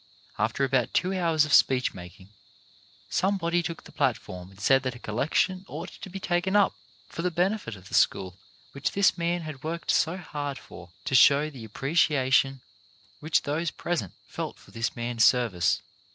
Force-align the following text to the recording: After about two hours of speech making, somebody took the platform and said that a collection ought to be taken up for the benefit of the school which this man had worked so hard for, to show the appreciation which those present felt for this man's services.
After 0.39 0.63
about 0.63 0.95
two 0.95 1.15
hours 1.15 1.45
of 1.45 1.53
speech 1.53 1.93
making, 1.93 2.29
somebody 3.07 3.61
took 3.61 3.83
the 3.83 3.91
platform 3.91 4.49
and 4.49 4.59
said 4.59 4.81
that 4.81 4.95
a 4.95 4.97
collection 4.97 5.63
ought 5.67 5.89
to 5.91 6.09
be 6.09 6.19
taken 6.19 6.55
up 6.55 6.73
for 7.07 7.21
the 7.21 7.29
benefit 7.29 7.75
of 7.75 7.87
the 7.87 7.93
school 7.93 8.39
which 8.71 8.93
this 8.93 9.15
man 9.15 9.41
had 9.43 9.63
worked 9.63 9.91
so 9.91 10.17
hard 10.17 10.57
for, 10.57 10.89
to 11.05 11.13
show 11.13 11.51
the 11.51 11.65
appreciation 11.65 12.61
which 13.19 13.43
those 13.43 13.69
present 13.69 14.13
felt 14.25 14.57
for 14.57 14.71
this 14.71 14.95
man's 14.95 15.23
services. 15.23 15.83